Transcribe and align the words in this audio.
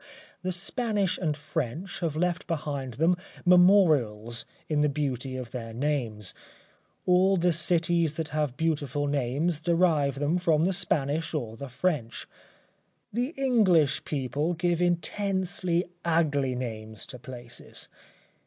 The 0.41 0.51
Spanish 0.51 1.19
and 1.19 1.37
French 1.37 1.99
have 1.99 2.15
left 2.15 2.47
behind 2.47 2.95
them 2.95 3.15
memorials 3.45 4.45
in 4.67 4.81
the 4.81 4.89
beauty 4.89 5.37
of 5.37 5.51
their 5.51 5.75
names. 5.75 6.33
All 7.05 7.37
the 7.37 7.53
cities 7.53 8.13
that 8.13 8.29
have 8.29 8.57
beautiful 8.57 9.05
names 9.05 9.59
derive 9.59 10.15
them 10.17 10.39
from 10.39 10.65
the 10.65 10.73
Spanish 10.73 11.35
or 11.35 11.55
the 11.55 11.69
French. 11.69 12.27
The 13.13 13.27
English 13.37 14.03
people 14.03 14.53
give 14.55 14.81
intensely 14.81 15.85
ugly 16.03 16.55
names 16.55 17.05
to 17.05 17.19
places. 17.19 17.87